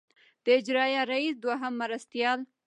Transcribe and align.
د 0.43 0.45
اجرائیه 0.59 1.01
رییس 1.11 1.35
دوهم 1.43 1.73
مرستیال. 1.81 2.39